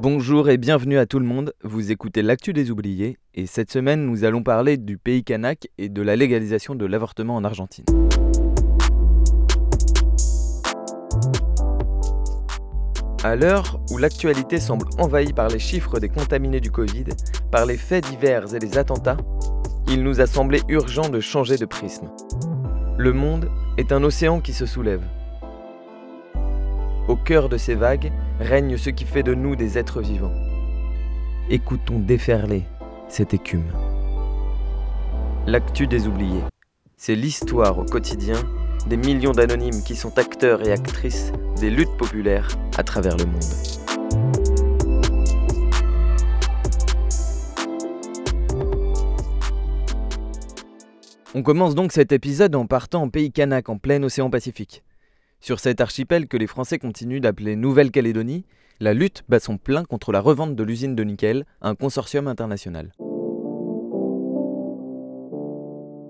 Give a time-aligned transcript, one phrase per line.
[0.00, 4.06] Bonjour et bienvenue à tout le monde, vous écoutez l'actu des oubliés et cette semaine
[4.06, 7.84] nous allons parler du pays kanak et de la légalisation de l'avortement en Argentine.
[13.24, 17.06] À l'heure où l'actualité semble envahie par les chiffres des contaminés du Covid,
[17.50, 19.16] par les faits divers et les attentats,
[19.88, 22.08] il nous a semblé urgent de changer de prisme.
[23.00, 25.04] Le monde est un océan qui se soulève.
[27.06, 30.34] Au cœur de ces vagues règne ce qui fait de nous des êtres vivants.
[31.48, 32.64] Écoutons déferler
[33.06, 33.70] cette écume.
[35.46, 36.42] L'actu des oubliés,
[36.96, 38.42] c'est l'histoire au quotidien
[38.88, 43.77] des millions d'anonymes qui sont acteurs et actrices des luttes populaires à travers le monde.
[51.38, 54.82] On commence donc cet épisode en partant en pays kanak en plein océan Pacifique.
[55.38, 58.44] Sur cet archipel que les Français continuent d'appeler Nouvelle-Calédonie,
[58.80, 62.26] la lutte bat son plein contre la revente de l'usine de nickel à un consortium
[62.26, 62.92] international.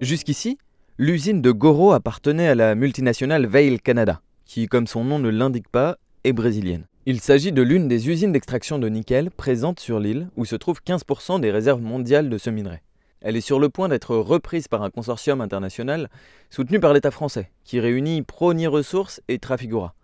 [0.00, 0.56] Jusqu'ici,
[0.96, 5.68] l'usine de Goro appartenait à la multinationale Vail Canada, qui, comme son nom ne l'indique
[5.68, 6.86] pas, est brésilienne.
[7.04, 10.80] Il s'agit de l'une des usines d'extraction de nickel présentes sur l'île où se trouvent
[10.82, 12.80] 15% des réserves mondiales de ce minerai.
[13.22, 16.08] Elle est sur le point d'être reprise par un consortium international
[16.48, 19.94] soutenu par l'État français, qui réunit Prony Ressources et Trafigura.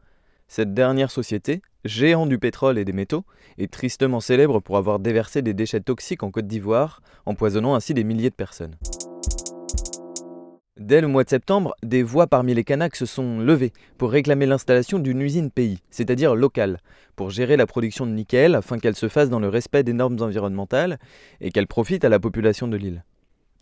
[0.48, 3.24] Cette dernière société, géant du pétrole et des métaux,
[3.58, 8.05] est tristement célèbre pour avoir déversé des déchets toxiques en Côte d'Ivoire, empoisonnant ainsi des
[8.05, 8.77] milliers de personnes.
[10.79, 14.45] Dès le mois de septembre, des voix parmi les Kanaks se sont levées pour réclamer
[14.45, 16.81] l'installation d'une usine pays, c'est-à-dire locale,
[17.17, 20.19] pour gérer la production de nickel afin qu'elle se fasse dans le respect des normes
[20.20, 20.98] environnementales
[21.41, 23.05] et qu'elle profite à la population de l'île.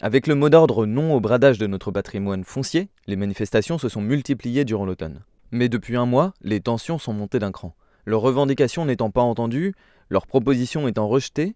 [0.00, 4.02] Avec le mot d'ordre non au bradage de notre patrimoine foncier, les manifestations se sont
[4.02, 5.22] multipliées durant l'automne.
[5.52, 7.76] Mais depuis un mois, les tensions sont montées d'un cran.
[8.06, 9.72] Leurs revendications n'étant pas entendues,
[10.10, 11.54] leurs propositions étant rejetées,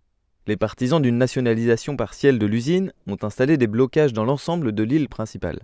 [0.48, 5.10] les partisans d'une nationalisation partielle de l'usine ont installé des blocages dans l'ensemble de l'île
[5.10, 5.60] principale.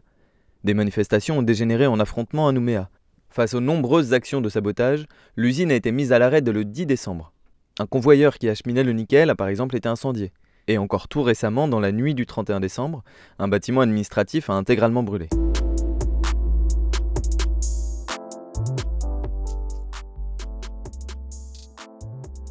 [0.62, 2.90] Des manifestations ont dégénéré en affrontements à Nouméa.
[3.30, 5.06] Face aux nombreuses actions de sabotage,
[5.36, 7.32] l'usine a été mise à l'arrêt dès le 10 décembre.
[7.78, 10.32] Un convoyeur qui acheminait le nickel a par exemple été incendié.
[10.68, 13.04] Et encore tout récemment, dans la nuit du 31 décembre,
[13.38, 15.30] un bâtiment administratif a intégralement brûlé.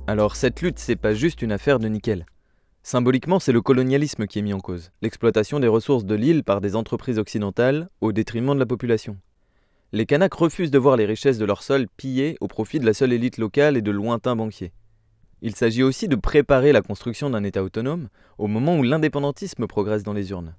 [0.05, 2.25] Alors cette lutte, c'est pas juste une affaire de nickel.
[2.83, 6.59] Symboliquement, c'est le colonialisme qui est mis en cause, l'exploitation des ressources de l'île par
[6.59, 9.17] des entreprises occidentales au détriment de la population.
[9.93, 12.93] Les Kanaks refusent de voir les richesses de leur sol pillées au profit de la
[12.93, 14.73] seule élite locale et de lointains banquiers.
[15.41, 20.03] Il s'agit aussi de préparer la construction d'un État autonome au moment où l'indépendantisme progresse
[20.03, 20.53] dans les urnes.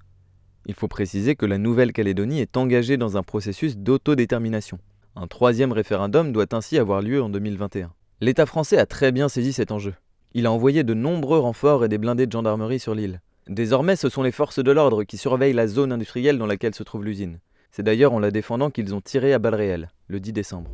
[0.65, 4.78] Il faut préciser que la Nouvelle-Calédonie est engagée dans un processus d'autodétermination.
[5.16, 7.93] Un troisième référendum doit ainsi avoir lieu en 2021.
[8.20, 9.94] L'État français a très bien saisi cet enjeu.
[10.34, 13.20] Il a envoyé de nombreux renforts et des blindés de gendarmerie sur l'île.
[13.48, 16.84] Désormais, ce sont les forces de l'ordre qui surveillent la zone industrielle dans laquelle se
[16.84, 17.41] trouve l'usine.
[17.72, 20.70] C'est d'ailleurs en la défendant qu'ils ont tiré à balles réelles, le 10 décembre.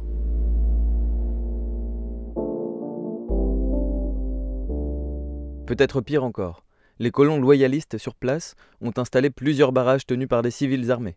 [5.66, 6.64] Peut-être pire encore,
[6.98, 11.16] les colons loyalistes sur place ont installé plusieurs barrages tenus par des civils armés.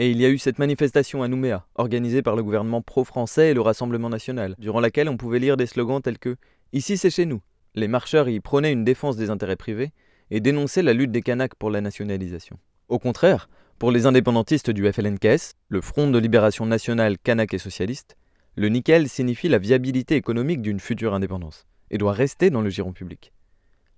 [0.00, 3.54] Et il y a eu cette manifestation à Nouméa, organisée par le gouvernement pro-français et
[3.54, 6.36] le Rassemblement national, durant laquelle on pouvait lire des slogans tels que
[6.72, 7.40] Ici c'est chez nous.
[7.74, 9.90] Les marcheurs y prônaient une défense des intérêts privés
[10.30, 12.58] et dénonçaient la lutte des Kanaks pour la nationalisation.
[12.88, 13.48] Au contraire,
[13.78, 18.16] pour les indépendantistes du FLNKS, le Front de libération nationale kanak et socialiste,
[18.54, 22.92] le nickel signifie la viabilité économique d'une future indépendance et doit rester dans le giron
[22.92, 23.32] public.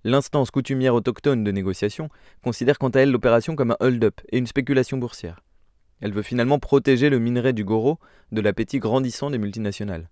[0.03, 2.09] L'instance coutumière autochtone de négociation
[2.43, 5.41] considère quant à elle l'opération comme un hold-up et une spéculation boursière.
[6.01, 7.99] Elle veut finalement protéger le minerai du Goro
[8.31, 10.09] de l'appétit grandissant des multinationales.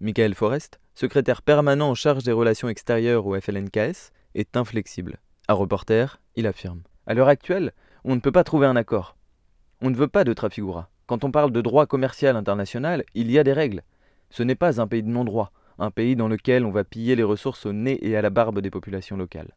[0.00, 5.18] Michael Forrest, secrétaire permanent en charge des relations extérieures au FLNKS, est inflexible.
[5.48, 7.72] À reporter, il affirme À l'heure actuelle,
[8.04, 9.16] on ne peut pas trouver un accord.
[9.82, 10.90] On ne veut pas de Trafigura.
[11.06, 13.82] Quand on parle de droit commercial international, il y a des règles.
[14.28, 17.24] Ce n'est pas un pays de non-droit, un pays dans lequel on va piller les
[17.24, 19.54] ressources au nez et à la barbe des populations locales.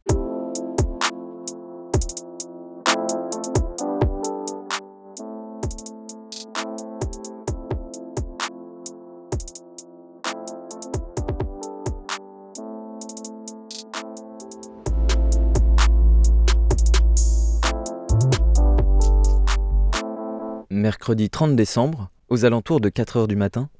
[20.84, 23.70] Mercredi 30 décembre, aux alentours de 4 heures du matin,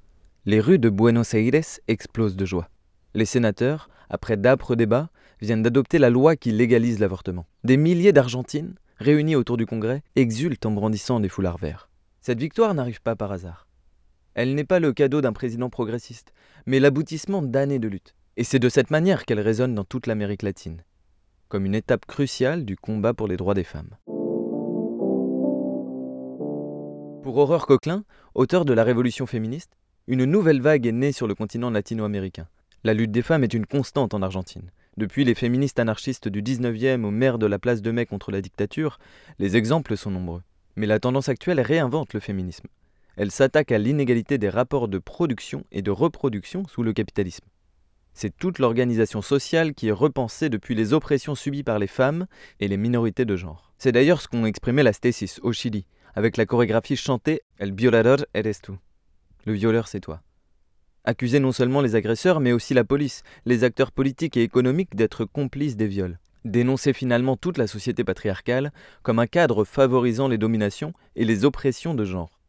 [0.46, 2.70] les rues de Buenos Aires explosent de joie.
[3.12, 5.10] Les sénateurs, après d'âpres débats,
[5.42, 7.44] viennent d'adopter la loi qui légalise l'avortement.
[7.62, 11.90] Des milliers d'Argentines, réunies autour du Congrès, exultent en brandissant des foulards verts.
[12.22, 13.66] Cette victoire n'arrive pas par hasard.
[14.32, 16.32] Elle n'est pas le cadeau d'un président progressiste,
[16.64, 18.14] mais l'aboutissement d'années de lutte.
[18.38, 20.82] Et c'est de cette manière qu'elle résonne dans toute l'Amérique latine,
[21.50, 23.94] comme une étape cruciale du combat pour les droits des femmes.
[27.34, 28.04] Pour Aurore Coquelin,
[28.36, 29.76] auteur de La Révolution féministe,
[30.06, 32.46] une nouvelle vague est née sur le continent latino-américain.
[32.84, 34.70] La lutte des femmes est une constante en Argentine.
[34.98, 38.40] Depuis les féministes anarchistes du 19e au maire de la place de Mai contre la
[38.40, 39.00] dictature,
[39.40, 40.42] les exemples sont nombreux.
[40.76, 42.68] Mais la tendance actuelle réinvente le féminisme.
[43.16, 47.46] Elle s'attaque à l'inégalité des rapports de production et de reproduction sous le capitalisme.
[48.12, 52.26] C'est toute l'organisation sociale qui est repensée depuis les oppressions subies par les femmes
[52.60, 53.72] et les minorités de genre.
[53.76, 55.84] C'est d'ailleurs ce qu'ont exprimé la Stécis au Chili,
[56.14, 58.78] avec la chorégraphie chantée El violador eres tú.
[59.44, 60.22] Le violeur, c'est toi.
[61.04, 65.24] Accuser non seulement les agresseurs, mais aussi la police, les acteurs politiques et économiques d'être
[65.24, 66.18] complices des viols.
[66.44, 68.72] Dénoncer finalement toute la société patriarcale
[69.02, 72.40] comme un cadre favorisant les dominations et les oppressions de genre.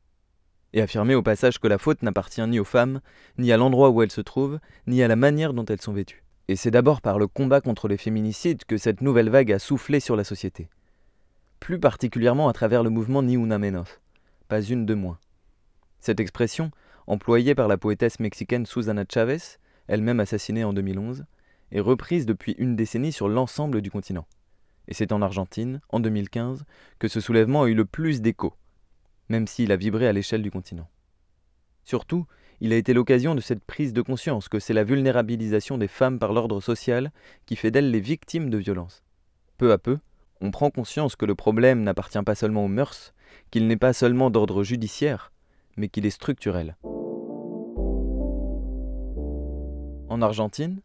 [0.74, 3.02] Et affirmer au passage que la faute n'appartient ni aux femmes,
[3.38, 6.24] ni à l'endroit où elles se trouvent, ni à la manière dont elles sont vêtues.
[6.48, 10.00] Et c'est d'abord par le combat contre les féminicides que cette nouvelle vague a soufflé
[10.00, 10.70] sur la société
[11.60, 14.00] plus particulièrement à travers le mouvement Ni una menos,
[14.48, 15.19] pas une de moins.
[16.00, 16.72] Cette expression,
[17.07, 19.57] employée par la poétesse mexicaine Susana Chavez,
[19.88, 21.25] elle-même assassinée en 2011,
[21.72, 24.28] est reprise depuis une décennie sur l'ensemble du continent.
[24.88, 26.66] Et c'est en Argentine, en 2015,
[27.00, 28.54] que ce soulèvement a eu le plus d'écho,
[29.30, 30.90] même s'il a vibré à l'échelle du continent.
[31.84, 32.25] Surtout,
[32.62, 36.19] il a été l'occasion de cette prise de conscience que c'est la vulnérabilisation des femmes
[36.19, 37.12] par l'ordre social
[37.46, 39.04] qui fait d'elles les victimes de violences.
[39.57, 40.00] Peu à peu,
[40.42, 43.14] on prend conscience que le problème n'appartient pas seulement aux mœurs,
[43.52, 45.32] qu'il n'est pas seulement d'ordre judiciaire,
[45.78, 46.76] mais qu'il est structurel.
[50.08, 50.82] En Argentine,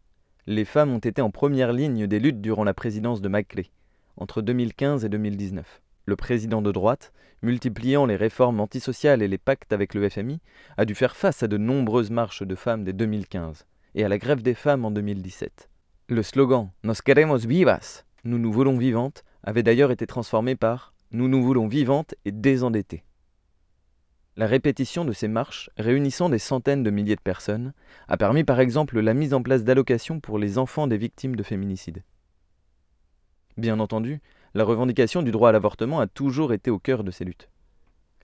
[0.46, 3.70] les femmes ont été en première ligne des luttes durant la présidence de Macri,
[4.16, 5.82] entre 2015 et 2019.
[6.06, 7.12] Le président de droite,
[7.42, 10.40] multipliant les réformes antisociales et les pactes avec le FMI,
[10.76, 14.18] a dû faire face à de nombreuses marches de femmes dès 2015 et à la
[14.18, 15.68] grève des femmes en 2017.
[16.08, 21.28] Le slogan Nos queremos vivas, nous nous voulons vivantes, avait d'ailleurs été transformé par Nous
[21.28, 23.04] nous voulons vivantes et désendettées.
[24.36, 27.72] La répétition de ces marches, réunissant des centaines de milliers de personnes,
[28.08, 31.42] a permis par exemple la mise en place d'allocations pour les enfants des victimes de
[31.42, 32.04] féminicides.
[33.56, 34.20] Bien entendu,
[34.54, 37.50] la revendication du droit à l'avortement a toujours été au cœur de ces luttes.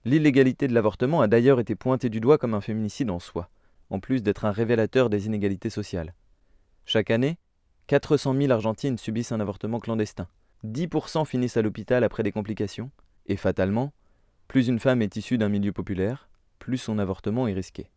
[0.04, 3.50] L'illégalité de l'avortement a d'ailleurs été pointée du doigt comme un féminicide en soi,
[3.90, 6.14] en plus d'être un révélateur des inégalités sociales.
[6.84, 7.38] Chaque année,
[7.88, 10.28] 400 000 Argentines subissent un avortement clandestin,
[10.64, 12.91] 10% finissent à l'hôpital après des complications,
[13.26, 13.93] et fatalement,
[14.49, 17.91] plus une femme est issue d'un milieu populaire, plus son avortement est risqué.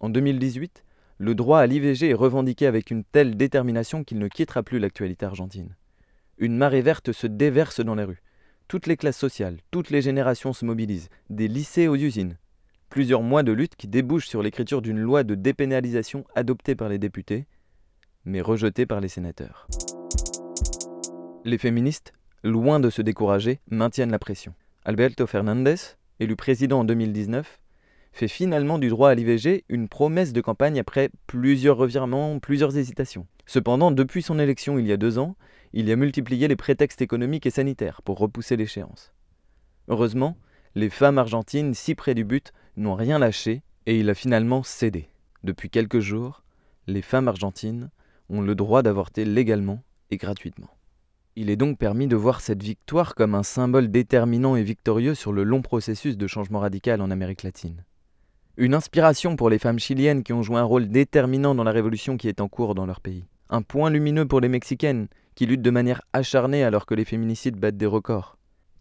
[0.00, 0.84] En 2018,
[1.18, 5.26] le droit à l'IVG est revendiqué avec une telle détermination qu'il ne quittera plus l'actualité
[5.26, 5.74] argentine.
[6.38, 8.22] Une marée verte se déverse dans les rues.
[8.68, 12.36] Toutes les classes sociales, toutes les générations se mobilisent, des lycées aux usines.
[12.90, 16.98] Plusieurs mois de lutte qui débouchent sur l'écriture d'une loi de dépénalisation adoptée par les
[16.98, 17.46] députés,
[18.24, 19.66] mais rejetée par les sénateurs.
[21.44, 24.54] Les féministes, loin de se décourager, maintiennent la pression.
[24.84, 25.76] Alberto Fernandez,
[26.18, 27.60] élu président en 2019,
[28.12, 33.26] fait finalement du droit à l'IVG une promesse de campagne après plusieurs revirements, plusieurs hésitations.
[33.46, 35.36] Cependant, depuis son élection il y a deux ans,
[35.72, 39.12] il a multiplié les prétextes économiques et sanitaires pour repousser l'échéance.
[39.86, 40.36] Heureusement,
[40.74, 45.08] les femmes argentines, si près du but, n'ont rien lâché et il a finalement cédé.
[45.44, 46.42] Depuis quelques jours,
[46.88, 47.90] les femmes argentines
[48.28, 50.68] ont le droit d'avorter légalement et gratuitement.
[51.40, 55.32] Il est donc permis de voir cette victoire comme un symbole déterminant et victorieux sur
[55.32, 57.84] le long processus de changement radical en Amérique latine.
[58.56, 62.16] Une inspiration pour les femmes chiliennes qui ont joué un rôle déterminant dans la révolution
[62.16, 63.24] qui est en cours dans leur pays.
[63.50, 67.54] Un point lumineux pour les Mexicaines qui luttent de manière acharnée alors que les féminicides
[67.54, 68.36] battent des records.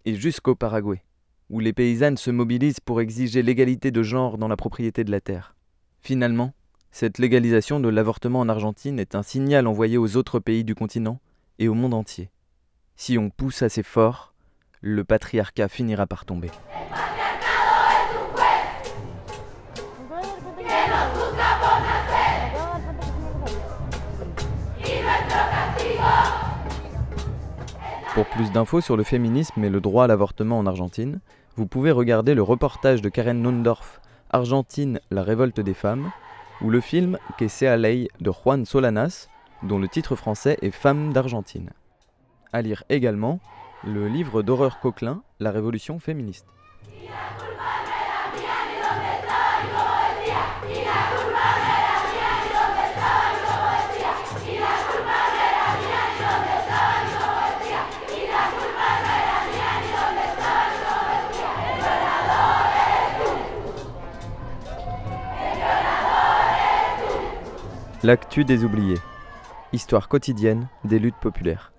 [0.05, 1.03] Et jusqu'au Paraguay,
[1.51, 5.21] où les paysannes se mobilisent pour exiger l'égalité de genre dans la propriété de la
[5.21, 5.55] terre.
[6.01, 6.55] Finalement,
[6.89, 11.19] cette légalisation de l'avortement en Argentine est un signal envoyé aux autres pays du continent
[11.59, 12.31] et au monde entier.
[12.99, 14.33] Si on pousse assez fort,
[14.81, 16.49] le patriarcat finira par tomber.
[28.15, 31.19] Pour plus d'infos sur le féminisme et le droit à l'avortement en Argentine,
[31.55, 34.01] vous pouvez regarder le reportage de Karen Nondorf,
[34.31, 36.11] Argentine, la révolte des femmes,
[36.61, 39.29] ou le film Que sea ley de Juan Solanas,
[39.61, 41.69] dont le titre français est Femmes d'Argentine
[42.53, 43.39] à lire également
[43.83, 46.45] le livre d'horreur Coquelin, La Révolution féministe.
[68.03, 68.99] L'actu des oubliés.
[69.73, 71.73] Histoire quotidienne des luttes populaires.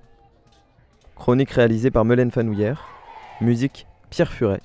[1.18, 2.86] Chronique réalisée par Melaine Fanouillère.
[3.40, 4.60] Musique Pierre Furet.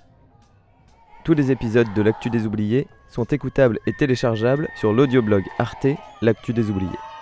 [1.26, 5.88] Tous les épisodes de L'actu des oubliés sont écoutables et téléchargeables sur l'audioblog Arte
[6.22, 7.13] L'actu des oubliés.